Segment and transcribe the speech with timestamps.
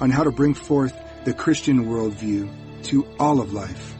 [0.00, 2.48] on how to bring forth the Christian worldview
[2.84, 3.94] to all of life.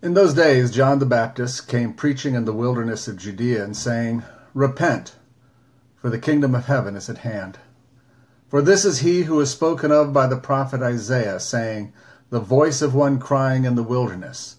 [0.00, 4.22] In those days, John the Baptist came preaching in the wilderness of Judea and saying,
[4.54, 5.16] Repent,
[5.96, 7.58] for the kingdom of heaven is at hand.
[8.48, 11.92] For this is he who is spoken of by the prophet Isaiah, saying,
[12.30, 14.56] The voice of one crying in the wilderness,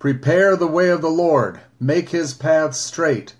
[0.00, 3.36] Prepare the way of the Lord, make his paths straight.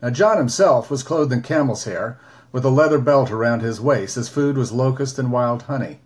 [0.00, 2.18] Now John himself was clothed in camel's hair,
[2.50, 4.14] with a leather belt around his waist.
[4.14, 6.00] His food was locust and wild honey.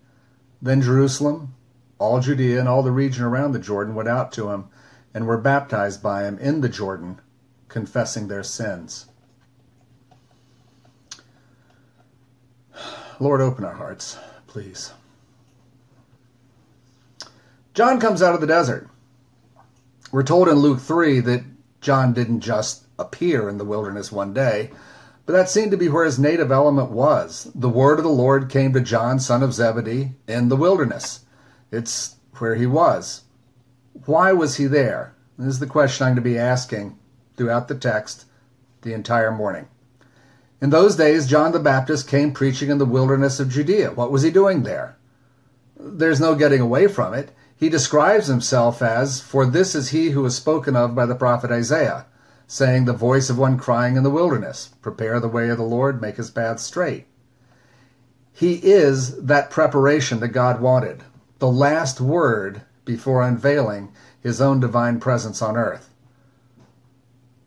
[0.60, 1.54] Then Jerusalem,
[1.98, 4.64] all Judea, and all the region around the Jordan went out to him,
[5.14, 7.20] and were baptized by him in the Jordan,
[7.68, 9.06] confessing their sins.
[13.20, 14.92] Lord, open our hearts, please.
[17.78, 18.88] John comes out of the desert.
[20.10, 21.44] We're told in Luke 3 that
[21.80, 24.72] John didn't just appear in the wilderness one day,
[25.24, 27.52] but that seemed to be where his native element was.
[27.54, 31.20] The word of the Lord came to John, son of Zebedee, in the wilderness.
[31.70, 33.22] It's where he was.
[34.06, 35.14] Why was he there?
[35.38, 36.98] This is the question I'm going to be asking
[37.36, 38.24] throughout the text
[38.82, 39.68] the entire morning.
[40.60, 43.92] In those days, John the Baptist came preaching in the wilderness of Judea.
[43.92, 44.96] What was he doing there?
[45.78, 47.30] There's no getting away from it.
[47.58, 51.50] He describes himself as, For this is he who was spoken of by the prophet
[51.50, 52.06] Isaiah,
[52.46, 56.00] saying, The voice of one crying in the wilderness, Prepare the way of the Lord,
[56.00, 57.06] make his path straight.
[58.32, 61.02] He is that preparation that God wanted,
[61.40, 63.90] the last word before unveiling
[64.20, 65.90] his own divine presence on earth.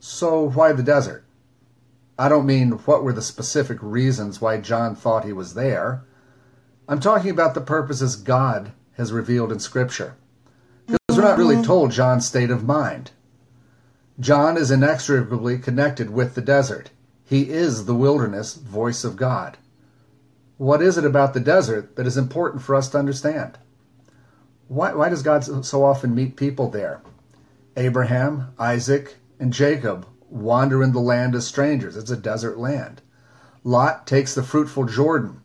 [0.01, 1.23] So, why the desert?
[2.19, 6.03] I don't mean what were the specific reasons why John thought he was there.
[6.89, 10.15] I'm talking about the purposes God has revealed in Scripture.
[10.85, 13.11] Because we're not really told John's state of mind.
[14.19, 16.91] John is inextricably connected with the desert.
[17.25, 19.57] He is the wilderness voice of God.
[20.57, 23.57] What is it about the desert that is important for us to understand?
[24.67, 27.01] Why, why does God so often meet people there?
[27.75, 31.97] Abraham, Isaac, and Jacob wander in the land as strangers.
[31.97, 33.01] It's a desert land.
[33.63, 35.40] Lot takes the fruitful Jordan,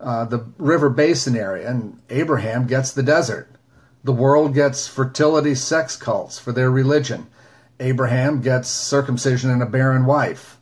[0.00, 3.48] uh, the river basin area, and Abraham gets the desert.
[4.04, 7.26] The world gets fertility sex cults for their religion.
[7.80, 10.58] Abraham gets circumcision and a barren wife.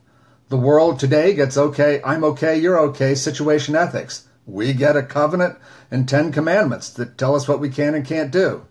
[0.49, 4.27] The world today gets okay, I'm okay, you're okay, situation ethics.
[4.45, 5.57] We get a covenant
[5.89, 8.65] and Ten Commandments that tell us what we can and can't do.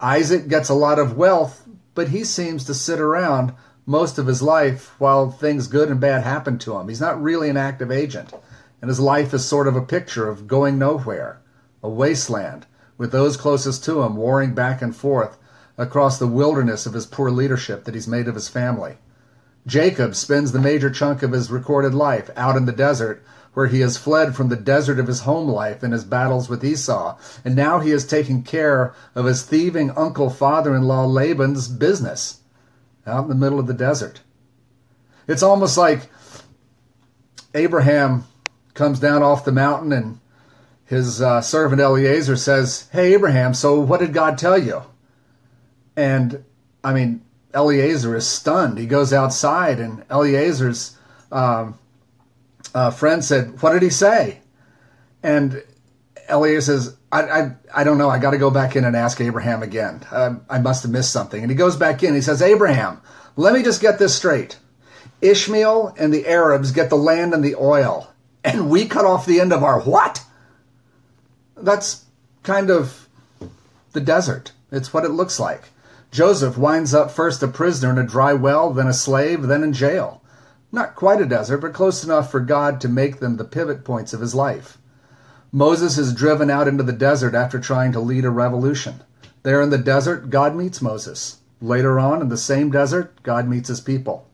[0.00, 3.52] Isaac gets a lot of wealth, but he seems to sit around
[3.84, 6.88] most of his life while things good and bad happen to him.
[6.88, 8.32] He's not really an active agent,
[8.80, 11.40] and his life is sort of a picture of going nowhere,
[11.82, 15.38] a wasteland, with those closest to him warring back and forth
[15.78, 18.96] across the wilderness of his poor leadership that he's made of his family.
[19.66, 23.22] Jacob spends the major chunk of his recorded life out in the desert
[23.54, 26.64] where he has fled from the desert of his home life in his battles with
[26.64, 31.68] Esau, and now he is taking care of his thieving uncle father in law Laban's
[31.68, 32.40] business
[33.06, 34.20] out in the middle of the desert.
[35.26, 36.08] It's almost like
[37.54, 38.24] Abraham
[38.80, 40.18] comes down off the mountain and
[40.86, 44.80] his uh, servant Eliezer says, Hey, Abraham, so what did God tell you?
[45.96, 46.42] And
[46.82, 47.20] I mean,
[47.54, 48.78] Eliezer is stunned.
[48.78, 50.96] He goes outside, and Eliezer's
[51.30, 51.78] um,
[52.74, 54.40] uh, friend said, What did he say?
[55.22, 55.62] And
[56.30, 58.08] Eliezer says, I, I, I don't know.
[58.08, 60.00] I got to go back in and ask Abraham again.
[60.10, 61.42] I must have missed something.
[61.42, 62.14] And he goes back in.
[62.14, 63.02] He says, Abraham,
[63.36, 64.58] let me just get this straight.
[65.20, 68.09] Ishmael and the Arabs get the land and the oil,
[68.44, 70.24] and we cut off the end of our what?
[71.56, 72.04] That's
[72.42, 73.08] kind of
[73.92, 74.52] the desert.
[74.72, 75.70] It's what it looks like.
[76.10, 79.72] Joseph winds up first a prisoner in a dry well, then a slave, then in
[79.72, 80.22] jail.
[80.72, 84.12] Not quite a desert, but close enough for God to make them the pivot points
[84.12, 84.78] of his life.
[85.52, 89.02] Moses is driven out into the desert after trying to lead a revolution.
[89.42, 91.38] There in the desert, God meets Moses.
[91.60, 94.28] Later on, in the same desert, God meets his people.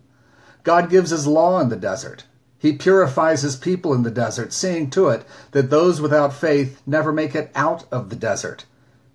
[0.62, 2.25] God gives his law in the desert.
[2.67, 7.13] He purifies his people in the desert, seeing to it that those without faith never
[7.13, 8.65] make it out of the desert.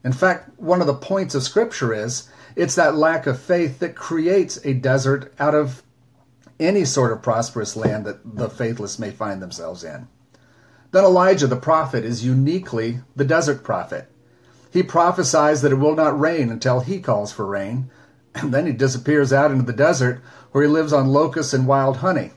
[0.06, 3.94] In fact, one of the points of Scripture is it's that lack of faith that
[3.94, 5.84] creates a desert out of
[6.62, 10.08] any sort of prosperous land that the faithless may find themselves in.
[10.92, 14.10] Then Elijah the prophet is uniquely the desert prophet.
[14.72, 17.92] He prophesies that it will not rain until he calls for rain,
[18.34, 20.22] and then he disappears out into the desert
[20.54, 22.32] where he lives on locusts and wild honey.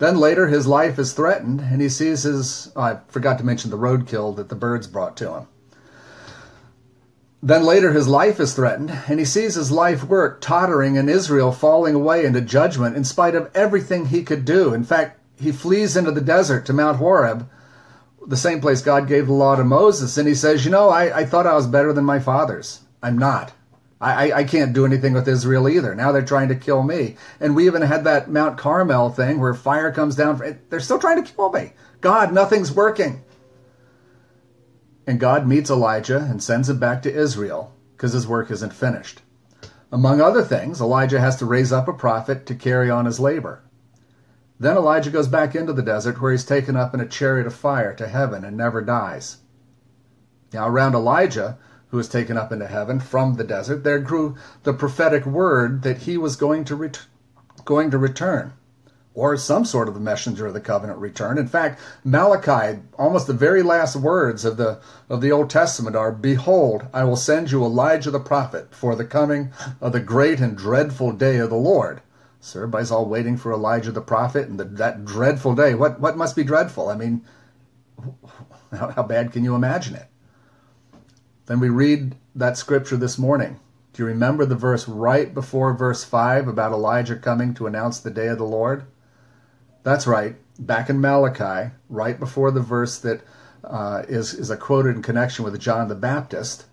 [0.00, 2.72] Then later his life is threatened, and he sees his.
[2.74, 5.46] Oh, I forgot to mention the roadkill that the birds brought to him.
[7.42, 11.52] Then later his life is threatened, and he sees his life work tottering and Israel
[11.52, 14.72] falling away into judgment in spite of everything he could do.
[14.72, 17.46] In fact, he flees into the desert to Mount Horeb,
[18.26, 21.18] the same place God gave the law to Moses, and he says, You know, I,
[21.18, 22.80] I thought I was better than my fathers.
[23.02, 23.52] I'm not.
[24.00, 25.94] I, I can't do anything with Israel either.
[25.94, 27.16] Now they're trying to kill me.
[27.38, 30.58] And we even had that Mount Carmel thing where fire comes down.
[30.70, 31.72] They're still trying to kill me.
[32.00, 33.22] God, nothing's working.
[35.06, 39.20] And God meets Elijah and sends him back to Israel because his work isn't finished.
[39.92, 43.62] Among other things, Elijah has to raise up a prophet to carry on his labor.
[44.58, 47.54] Then Elijah goes back into the desert where he's taken up in a chariot of
[47.54, 49.38] fire to heaven and never dies.
[50.52, 51.58] Now, around Elijah,
[51.90, 55.98] who was taken up into heaven from the desert, there grew the prophetic word that
[55.98, 57.06] he was going to, ret-
[57.64, 58.52] going to return,
[59.12, 61.36] or some sort of a messenger of the covenant return.
[61.36, 66.12] In fact, Malachi, almost the very last words of the of the Old Testament are,
[66.12, 69.50] "Behold, I will send you Elijah the prophet for the coming
[69.80, 72.02] of the great and dreadful day of the Lord."
[72.40, 75.74] So everybody's all waiting for Elijah the prophet and the, that dreadful day.
[75.74, 76.88] What what must be dreadful?
[76.88, 77.22] I mean,
[78.70, 80.09] how, how bad can you imagine it?
[81.50, 83.58] Then we read that scripture this morning.
[83.92, 88.12] Do you remember the verse right before verse 5 about Elijah coming to announce the
[88.12, 88.84] day of the Lord?
[89.82, 90.36] That's right.
[90.60, 93.22] Back in Malachi, right before the verse that
[93.64, 96.66] uh, is is, a quoted in connection with John the Baptist,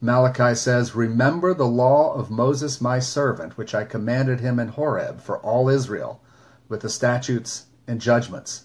[0.00, 5.20] Malachi says, Remember the law of Moses my servant, which I commanded him in Horeb
[5.20, 6.22] for all Israel,
[6.70, 8.64] with the statutes and judgments.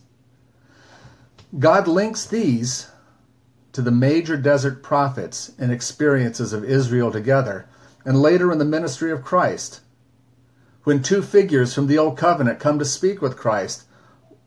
[1.60, 2.91] God links these
[3.74, 7.68] to the major desert prophets and experiences of Israel together,
[8.04, 9.82] and later in the ministry of Christ.
[10.84, 13.84] When two figures from the Old Covenant come to speak with Christ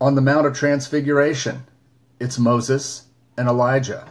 [0.01, 1.65] on the Mount of Transfiguration,
[2.19, 3.05] it's Moses
[3.37, 4.07] and Elijah.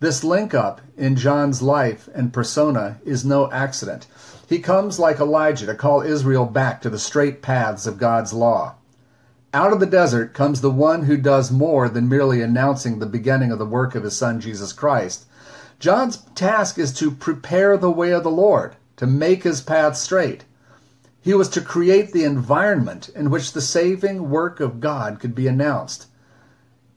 [0.00, 4.06] This link up in John's life and persona is no accident.
[4.48, 8.74] He comes like Elijah to call Israel back to the straight paths of God's law.
[9.54, 13.52] Out of the desert comes the one who does more than merely announcing the beginning
[13.52, 15.26] of the work of his son Jesus Christ.
[15.78, 20.44] John's task is to prepare the way of the Lord, to make his path straight.
[21.20, 25.46] He was to create the environment in which the saving work of God could be
[25.46, 26.08] announced.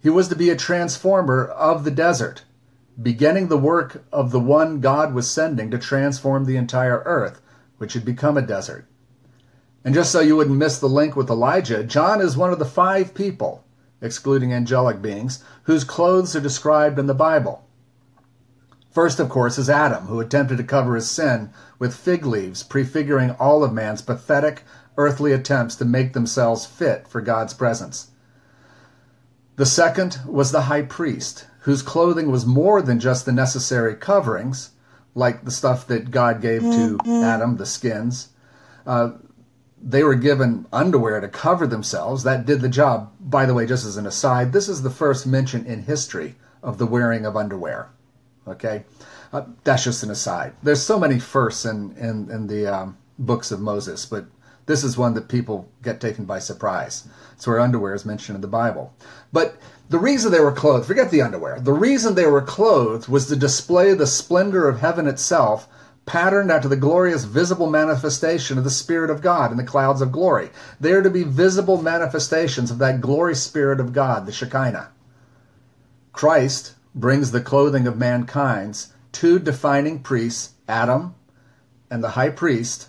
[0.02, 2.44] He was to be a transformer of the desert,
[3.00, 7.40] beginning the work of the one God was sending to transform the entire earth,
[7.78, 8.88] which had become a desert.
[9.88, 12.66] And just so you wouldn't miss the link with Elijah, John is one of the
[12.66, 13.64] five people,
[14.02, 17.66] excluding angelic beings, whose clothes are described in the Bible.
[18.92, 23.32] First, of course, is Adam, who attempted to cover his sin with fig leaves, prefiguring
[23.40, 24.64] all of man's pathetic
[24.98, 28.08] earthly attempts to make themselves fit for God's presence.
[29.56, 34.72] The second was the high priest, whose clothing was more than just the necessary coverings,
[35.16, 38.32] like the stuff that God gave to Adam, the skins.
[38.86, 39.12] Uh,
[39.82, 42.24] they were given underwear to cover themselves.
[42.24, 43.12] That did the job.
[43.20, 46.78] By the way, just as an aside, this is the first mention in history of
[46.78, 47.90] the wearing of underwear.
[48.48, 48.86] Okay,
[49.34, 50.54] uh, that's just an aside.
[50.64, 54.26] There's so many firsts in in, in the um, books of Moses, but
[54.68, 57.08] this is one that people get taken by surprise.
[57.34, 58.94] It's where underwear is mentioned in the Bible.
[59.32, 59.58] But
[59.90, 63.36] the reason they were clothed, forget the underwear, the reason they were clothed was to
[63.36, 65.70] display the splendor of heaven itself
[66.08, 70.12] patterned after the glorious visible manifestation of the Spirit of God in the clouds of
[70.12, 70.50] glory.
[70.80, 74.90] They are to be visible manifestations of that glory Spirit of God, the Shekinah.
[76.14, 81.14] Christ brings the clothing of mankind's two defining priests, Adam
[81.90, 82.88] and the high priest,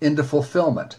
[0.00, 0.98] into fulfillment.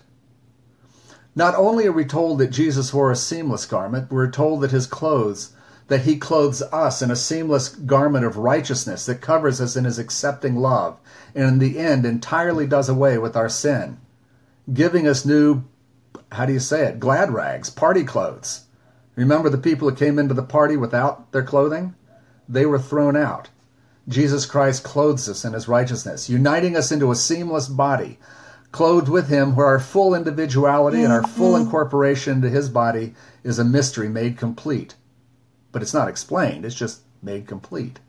[1.36, 4.88] Not only are we told that Jesus wore a seamless garment, we're told that his
[4.88, 5.52] clothes
[5.88, 10.00] that he clothes us in a seamless garment of righteousness that covers us in his
[10.00, 11.00] accepting love,
[11.36, 14.00] and in the end entirely does away with our sin,
[14.74, 15.64] giving us new,
[16.32, 18.66] how do you say it, glad rags, party clothes.
[19.16, 21.94] Remember the people who came into the party without their clothing?
[22.50, 23.50] They were thrown out.
[24.08, 28.20] Jesus Christ clothes us in his righteousness, uniting us into a seamless body,
[28.72, 31.66] clothed with him where our full individuality and our full mm-hmm.
[31.66, 33.14] incorporation into his body
[33.44, 34.96] is a mystery made complete
[35.76, 38.00] but it's not explained, it's just made complete.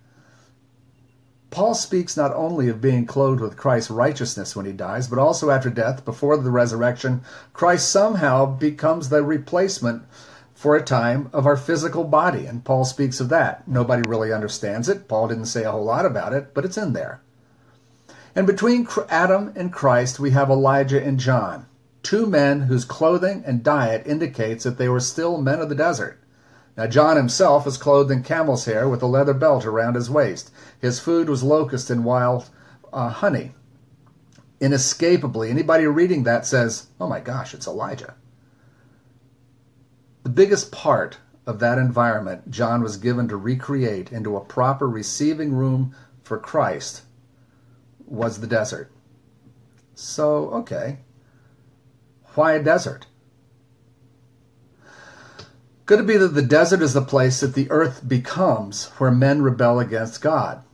[1.50, 5.50] Paul speaks not only of being clothed with Christ's righteousness when he dies, but also
[5.50, 10.04] after death, before the resurrection, Christ somehow becomes the replacement
[10.54, 12.46] for a time of our physical body.
[12.46, 13.66] And Paul speaks of that.
[13.66, 15.08] Nobody really understands it.
[15.08, 17.20] Paul didn't say a whole lot about it, but it's in there.
[18.36, 21.66] And between Adam and Christ, we have Elijah and John,
[22.04, 26.20] two men whose clothing and diet indicates that they were still men of the desert.
[26.76, 30.50] Now, John himself was clothed in camel's hair with a leather belt around his waist.
[30.78, 32.50] His food was locust and wild
[32.92, 33.54] uh, honey.
[34.60, 38.14] Inescapably, anybody reading that says, oh my gosh, it's Elijah.
[40.22, 45.54] The biggest part of that environment John was given to recreate into a proper receiving
[45.54, 47.02] room for Christ
[48.04, 48.90] was the desert.
[49.94, 50.98] So, okay.
[52.34, 53.06] Why a desert?
[55.86, 59.42] Could it be that the desert is the place that the earth becomes where men
[59.42, 60.64] rebel against God?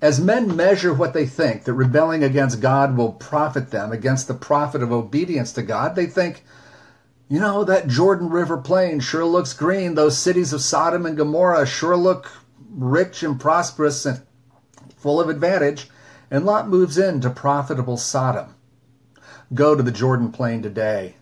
[0.00, 4.32] As men measure what they think that rebelling against God will profit them against the
[4.32, 6.44] profit of obedience to God, they think,
[7.28, 9.94] you know, that Jordan River plain sure looks green.
[9.94, 12.32] Those cities of Sodom and Gomorrah sure look
[12.70, 14.22] rich and prosperous and
[14.96, 15.90] full of advantage.
[16.30, 18.54] And Lot moves into profitable Sodom.
[19.52, 21.16] Go to the Jordan plain today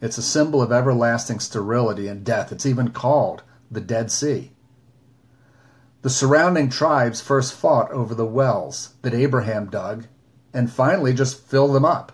[0.00, 2.52] it's a symbol of everlasting sterility and death.
[2.52, 4.50] It's even called the Dead Sea.
[6.02, 10.06] The surrounding tribes first fought over the wells that Abraham dug
[10.54, 12.12] and finally just filled them up,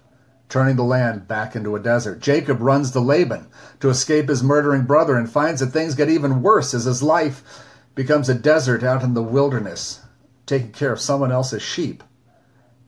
[0.48, 2.18] turning the land back into a desert.
[2.18, 3.46] Jacob runs to Laban
[3.80, 7.64] to escape his murdering brother and finds that things get even worse as his life
[7.94, 10.00] becomes a desert out in the wilderness,
[10.44, 12.02] taking care of someone else's sheep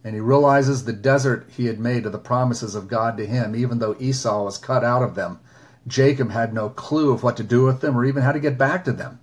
[0.09, 3.55] and he realizes the desert he had made of the promises of God to him,
[3.55, 5.39] even though Esau was cut out of them.
[5.87, 8.57] Jacob had no clue of what to do with them or even how to get
[8.57, 9.21] back to them.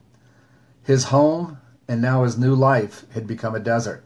[0.84, 4.04] His home and now his new life had become a desert.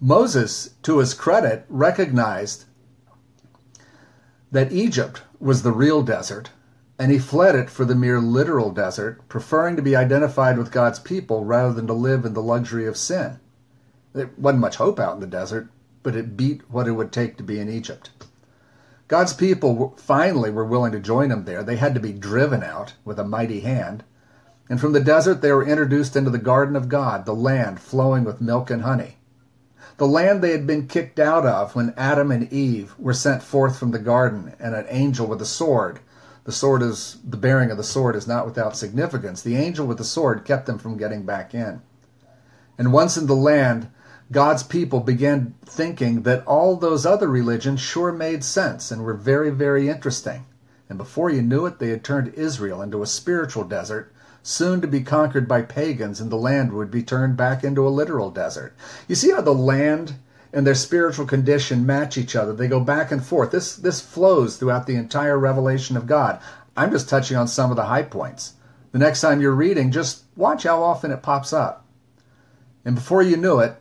[0.00, 2.64] Moses, to his credit, recognized
[4.50, 6.50] that Egypt was the real desert,
[6.98, 10.98] and he fled it for the mere literal desert, preferring to be identified with God's
[10.98, 13.38] people rather than to live in the luxury of sin.
[14.14, 15.68] There wasn't much hope out in the desert,
[16.04, 18.10] but it beat what it would take to be in Egypt.
[19.08, 21.64] God's people finally were willing to join him there.
[21.64, 24.04] They had to be driven out with a mighty hand.
[24.70, 28.24] And from the desert they were introduced into the garden of God, the land flowing
[28.24, 29.18] with milk and honey.
[29.96, 33.78] The land they had been kicked out of when Adam and Eve were sent forth
[33.78, 35.98] from the garden and an angel with a sword.
[36.44, 39.42] The sword is the bearing of the sword is not without significance.
[39.42, 41.82] The angel with the sword kept them from getting back in.
[42.78, 43.88] And once in the land,
[44.32, 49.50] God's people began thinking that all those other religions sure made sense and were very,
[49.50, 50.46] very interesting.
[50.88, 54.12] And before you knew it, they had turned Israel into a spiritual desert,
[54.42, 57.90] soon to be conquered by pagans, and the land would be turned back into a
[57.90, 58.74] literal desert.
[59.08, 60.14] You see how the land
[60.52, 62.52] and their spiritual condition match each other.
[62.52, 63.50] They go back and forth.
[63.50, 66.40] This this flows throughout the entire revelation of God.
[66.76, 68.54] I'm just touching on some of the high points.
[68.92, 71.84] The next time you're reading, just watch how often it pops up.
[72.84, 73.76] And before you knew it,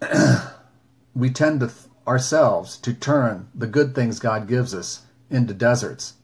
[1.14, 1.70] we tend to
[2.08, 6.14] ourselves to turn the good things God gives us into deserts.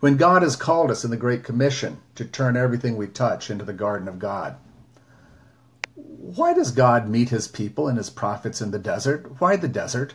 [0.00, 3.64] When God has called us in the Great Commission to turn everything we touch into
[3.64, 4.56] the garden of God.
[5.94, 9.40] Why does God meet his people and his prophets in the desert?
[9.40, 10.14] Why the desert?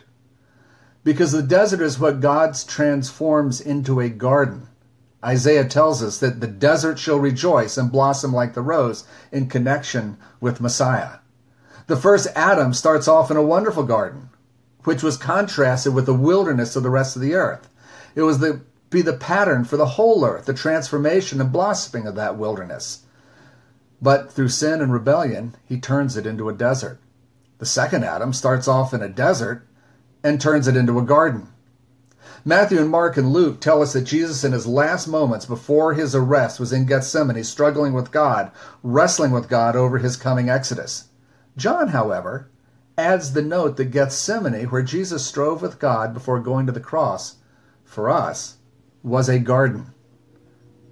[1.02, 4.68] Because the desert is what God transforms into a garden.
[5.24, 10.18] Isaiah tells us that the desert shall rejoice and blossom like the rose in connection
[10.40, 11.18] with Messiah.
[11.88, 14.30] The first Adam starts off in a wonderful garden,
[14.84, 17.68] which was contrasted with the wilderness of the rest of the earth.
[18.14, 22.14] It was the be the pattern for the whole earth, the transformation and blossoming of
[22.14, 23.02] that wilderness.
[24.00, 26.98] But through sin and rebellion, he turns it into a desert.
[27.58, 29.66] The second Adam starts off in a desert
[30.22, 31.48] and turns it into a garden.
[32.44, 36.14] Matthew and Mark and Luke tell us that Jesus, in his last moments before his
[36.14, 38.52] arrest, was in Gethsemane, struggling with God,
[38.82, 41.05] wrestling with God over his coming exodus.
[41.56, 42.50] John, however,
[42.98, 47.36] adds the note that Gethsemane, where Jesus strove with God before going to the cross,
[47.84, 48.56] for us,
[49.02, 49.92] was a garden.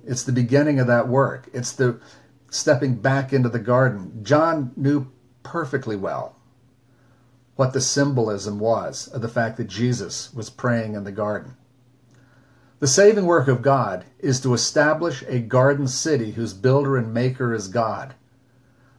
[0.07, 1.49] It's the beginning of that work.
[1.53, 2.01] It's the
[2.51, 4.21] stepping back into the garden.
[4.23, 5.11] John knew
[5.43, 6.37] perfectly well
[7.57, 11.57] what the symbolism was of the fact that Jesus was praying in the garden.
[12.81, 17.55] The saving work of God is to establish a garden city whose builder and maker
[17.55, 18.15] is God.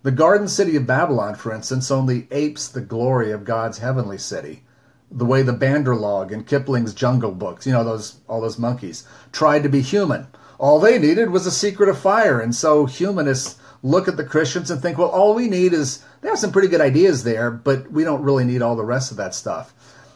[0.06, 4.62] The garden city of Babylon, for instance, only apes the glory of God's heavenly city.
[5.10, 9.64] The way the Bandarlog in Kipling's Jungle Books, you know, those all those monkeys, tried
[9.64, 10.28] to be human.
[10.60, 14.70] All they needed was a secret of fire, and so humanists look at the Christians
[14.70, 17.92] and think, well, all we need is, they have some pretty good ideas there, but
[17.92, 19.74] we don't really need all the rest of that stuff.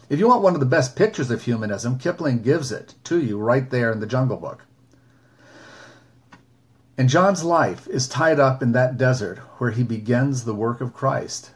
[0.07, 3.39] If you want one of the best pictures of humanism, Kipling gives it to you
[3.39, 4.67] right there in the Jungle Book.
[6.99, 10.93] And John's life is tied up in that desert where he begins the work of
[10.93, 11.51] Christ.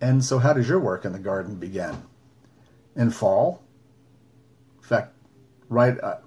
[0.00, 2.04] And so, how does your work in the garden begin?
[2.94, 3.64] In fall?
[4.78, 5.14] In fact,
[5.68, 6.18] right, uh,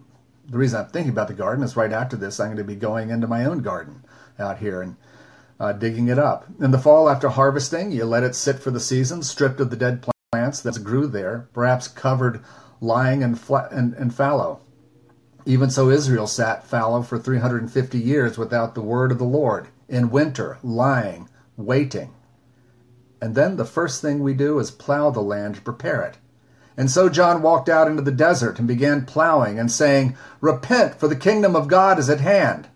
[0.49, 2.75] the reason I'm thinking about the garden is right after this, I'm going to be
[2.75, 4.03] going into my own garden
[4.37, 4.97] out here and
[5.57, 6.45] uh, digging it up.
[6.59, 9.77] In the fall, after harvesting, you let it sit for the season, stripped of the
[9.77, 12.43] dead plants that grew there, perhaps covered,
[12.81, 14.59] lying and, flat, and, and fallow.
[15.45, 20.09] Even so, Israel sat fallow for 350 years without the word of the Lord, in
[20.09, 22.13] winter, lying, waiting.
[23.21, 26.17] And then the first thing we do is plow the land to prepare it.
[26.75, 31.07] And so John walked out into the desert and began plowing and saying, Repent, for
[31.07, 32.67] the kingdom of God is at hand.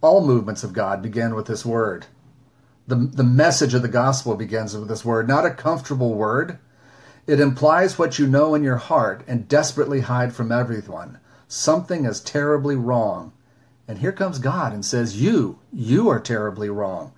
[0.00, 2.06] All movements of God begin with this word.
[2.86, 6.58] The, the message of the gospel begins with this word, not a comfortable word.
[7.26, 11.18] It implies what you know in your heart and desperately hide from everyone.
[11.48, 13.32] Something is terribly wrong.
[13.88, 17.12] And here comes God and says, You, you are terribly wrong.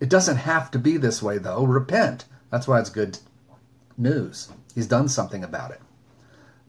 [0.00, 1.64] It doesn't have to be this way, though.
[1.64, 2.24] Repent.
[2.50, 3.18] That's why it's good
[3.96, 4.50] news.
[4.74, 5.80] He's done something about it.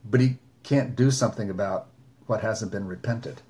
[0.06, 1.88] But he can't do something about
[2.28, 3.42] what hasn't been repented.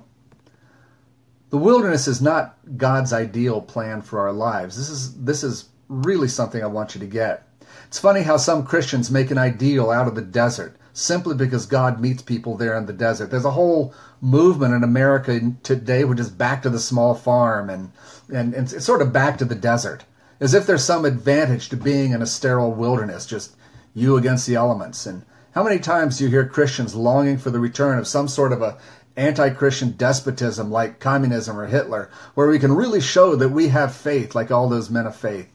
[1.49, 4.77] The wilderness is not God's ideal plan for our lives.
[4.77, 7.45] This is this is really something I want you to get.
[7.87, 11.99] It's funny how some Christians make an ideal out of the desert simply because God
[11.99, 13.31] meets people there in the desert.
[13.31, 17.91] There's a whole movement in America today which is back to the small farm and,
[18.33, 20.03] and, and it's sort of back to the desert,
[20.39, 23.55] as if there's some advantage to being in a sterile wilderness, just
[23.93, 25.05] you against the elements.
[25.05, 28.53] And how many times do you hear Christians longing for the return of some sort
[28.53, 28.77] of a
[29.17, 34.33] anti-Christian despotism like communism or Hitler, where we can really show that we have faith
[34.33, 35.51] like all those men of faith?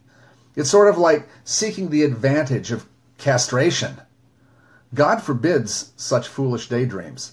[0.54, 2.86] It's sort of like seeking the advantage of
[3.18, 4.00] castration
[4.94, 7.32] God forbids such foolish daydreams.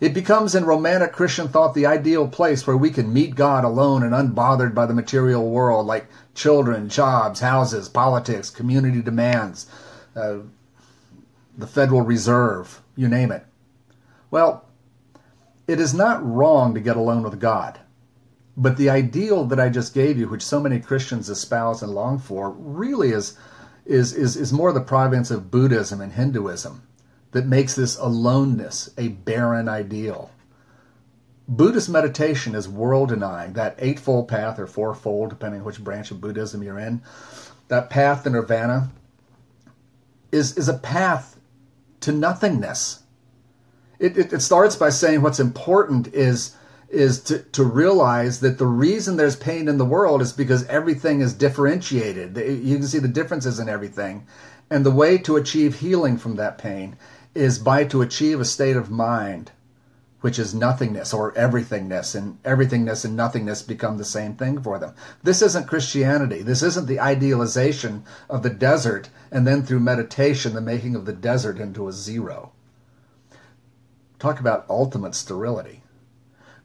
[0.00, 4.02] It becomes in romantic Christian thought the ideal place where we can meet God alone
[4.02, 9.66] and unbothered by the material world, like children, jobs, houses, politics, community demands,
[10.16, 10.38] uh,
[11.56, 13.44] the Federal Reserve, you name it.
[14.30, 14.64] Well,
[15.68, 17.78] it is not wrong to get alone with God.
[18.56, 22.18] But the ideal that I just gave you, which so many Christians espouse and long
[22.18, 23.36] for, really is,
[23.84, 26.82] is, is, is more the province of Buddhism and Hinduism
[27.32, 30.30] that makes this aloneness a barren ideal.
[31.48, 36.20] Buddhist meditation is world denying, that eightfold path or fourfold, depending on which branch of
[36.20, 37.02] Buddhism you're in.
[37.68, 38.90] That path to nirvana
[40.30, 41.40] is, is a path
[42.00, 43.02] to nothingness.
[43.98, 46.56] It, it, it starts by saying what's important is,
[46.88, 51.20] is to, to realize that the reason there's pain in the world is because everything
[51.20, 52.36] is differentiated.
[52.36, 54.26] You can see the differences in everything.
[54.70, 56.96] And the way to achieve healing from that pain
[57.34, 59.52] is by to achieve a state of mind
[60.20, 64.94] which is nothingness or everythingness, and everythingness and nothingness become the same thing for them.
[65.22, 66.42] This isn't Christianity.
[66.42, 71.12] This isn't the idealization of the desert and then through meditation, the making of the
[71.12, 72.52] desert into a zero.
[74.18, 75.82] Talk about ultimate sterility.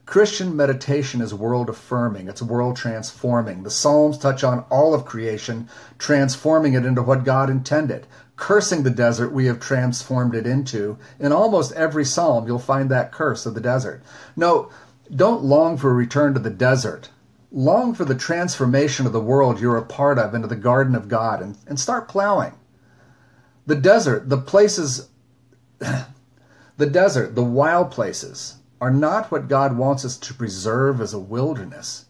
[0.04, 3.64] Christian meditation is world affirming, it's world transforming.
[3.64, 8.90] The Psalms touch on all of creation, transforming it into what God intended cursing the
[8.90, 10.98] desert we have transformed it into.
[11.18, 14.02] In almost every psalm, you'll find that curse of the desert.
[14.36, 14.70] No,
[15.14, 17.08] don't long for a return to the desert.
[17.50, 21.08] Long for the transformation of the world you're a part of into the garden of
[21.08, 22.52] God and, and start plowing.
[23.66, 25.08] The desert, the places,
[25.78, 31.18] the desert, the wild places, are not what God wants us to preserve as a
[31.18, 32.04] wilderness.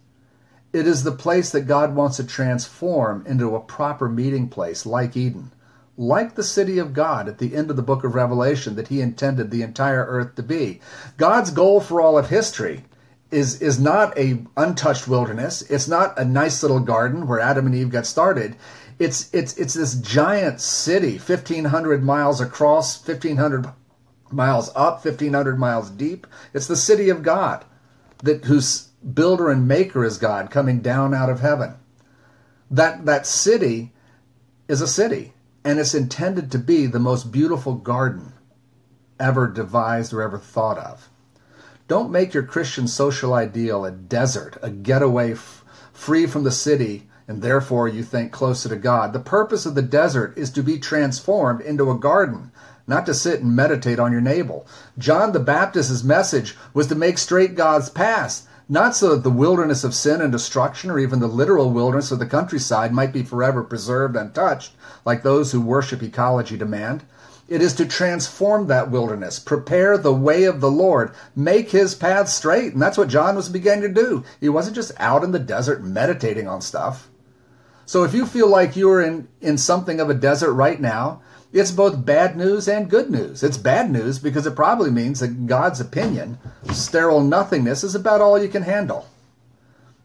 [0.73, 5.17] It is the place that God wants to transform into a proper meeting place like
[5.17, 5.53] Eden
[5.97, 9.01] like the city of God at the end of the book of Revelation that he
[9.01, 10.81] intended the entire earth to be.
[11.17, 12.85] God's goal for all of history
[13.31, 15.63] is is not a untouched wilderness.
[15.63, 18.57] It's not a nice little garden where Adam and Eve got started.
[18.99, 23.67] It's it's it's this giant city, 1500 miles across, 1500
[24.31, 26.27] miles up, 1500 miles deep.
[26.53, 27.65] It's the city of God
[28.23, 31.75] that whose builder and maker is God coming down out of heaven.
[32.71, 33.93] That that city
[34.69, 35.33] is a city
[35.67, 38.33] and it's intended to be the most beautiful garden
[39.19, 41.09] ever devised or ever thought of.
[41.89, 45.35] Don't make your Christian social ideal a desert, a getaway
[45.93, 49.13] free from the city, and therefore you think closer to God.
[49.13, 52.53] The purpose of the desert is to be transformed into a garden,
[52.87, 54.69] not to sit and meditate on your navel.
[54.99, 59.85] John the Baptist's message was to make straight God's path, not so that the wilderness
[59.85, 63.63] of sin and destruction or even the literal wilderness of the countryside might be forever
[63.63, 64.73] preserved untouched,
[65.05, 67.05] like those who worship ecology demand.
[67.49, 72.29] It is to transform that wilderness, prepare the way of the Lord, make his path
[72.29, 72.73] straight.
[72.73, 74.25] And that's what John was beginning to do.
[74.41, 77.09] He wasn't just out in the desert meditating on stuff.
[77.85, 81.23] So if you feel like you're in, in something of a desert right now,
[81.57, 83.43] it's both bad news and good news.
[83.43, 86.39] It's bad news because it probably means that God's opinion,
[86.71, 89.09] sterile nothingness, is about all you can handle.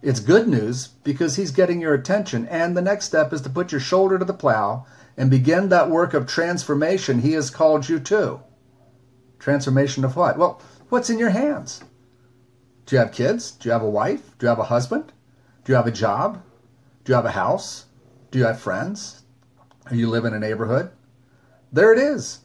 [0.02, 3.74] It's good news because He's getting your attention, and the next step is to put
[3.74, 4.86] your shoulder to the plow
[5.18, 8.40] and begin that work of transformation He has called you to.
[9.38, 10.38] Transformation of what?
[10.38, 11.84] Well, what's in your hands?
[12.86, 13.52] Do you have kids?
[13.52, 14.38] Do you have a wife?
[14.40, 15.12] Do you have a husband?
[15.66, 16.42] Do you have a job?
[17.04, 17.88] Do you have a house?
[18.32, 19.24] Do you have friends?
[19.90, 20.92] Do you live in a neighborhood?
[21.72, 22.40] There it is.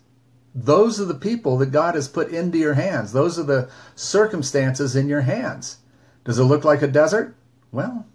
[0.54, 3.12] Those are the people that God has put into your hands.
[3.12, 5.78] Those are the circumstances in your hands.
[6.24, 7.36] Does it look like a desert?
[7.70, 8.06] Well,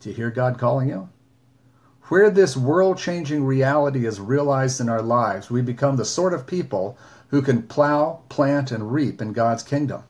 [0.00, 1.08] do you hear God calling you?
[2.08, 6.46] Where this world changing reality is realized in our lives, we become the sort of
[6.46, 10.04] people who can plow, plant, and reap in God's kingdom.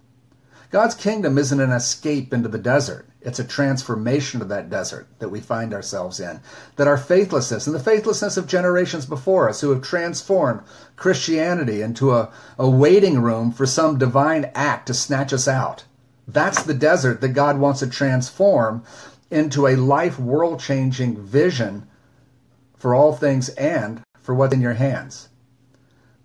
[0.71, 3.07] God's kingdom isn't an escape into the desert.
[3.23, 6.41] It's a transformation of that desert that we find ourselves in.
[6.77, 10.61] That our faithlessness and the faithlessness of generations before us who have transformed
[10.97, 15.85] Christianity into a, a waiting room for some divine act to snatch us out.
[16.27, 18.85] That's the desert that God wants to transform
[19.31, 21.89] into a life world changing vision
[22.77, 25.28] for all things and for what's in your hands.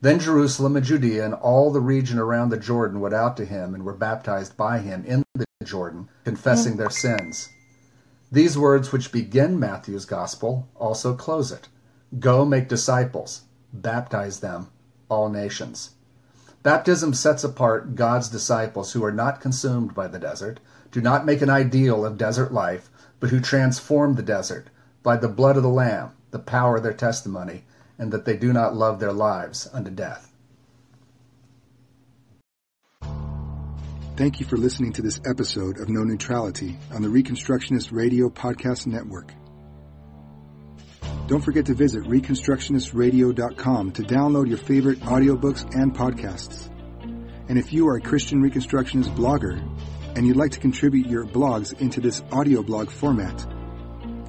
[0.04, 3.74] Then Jerusalem and Judea and all the region around the Jordan went out to him
[3.74, 7.48] and were baptized by him in the Jordan, confessing their sins.
[8.30, 11.70] These words, which begin Matthew's gospel, also close it
[12.20, 14.68] Go make disciples, baptize them,
[15.08, 15.92] all nations.
[16.63, 20.60] Baptism sets apart God's disciples who are not consumed by the desert,
[20.92, 22.89] do not make an ideal of desert life,
[23.22, 24.68] but who transform the desert
[25.02, 27.63] by the blood of the Lamb, the power of their testimony,
[27.98, 30.34] and that they do not love their lives unto death.
[34.16, 38.86] Thank you for listening to this episode of No Neutrality on the Reconstructionist Radio Podcast
[38.86, 39.34] Network.
[41.26, 46.70] Don't forget to visit ReconstructionistRadio.com to download your favorite audiobooks and podcasts.
[47.50, 49.58] And if you are a Christian Reconstructionist blogger
[50.16, 53.48] and you'd like to contribute your blogs into this audio blog format,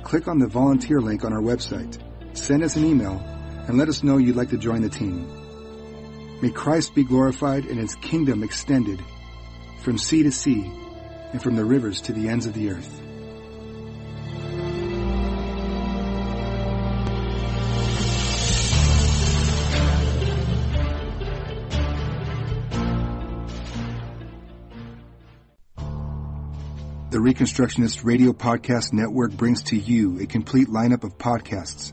[0.03, 1.98] click on the volunteer link on our website,
[2.35, 3.33] send us an email,
[3.66, 5.29] and let us know you'd like to join the team.
[6.40, 9.00] May Christ be glorified and his kingdom extended
[9.85, 10.64] from sea to sea,
[11.33, 13.00] and from the rivers to the ends of the earth.
[27.11, 31.92] The Reconstructionist Radio Podcast Network brings to you a complete lineup of podcasts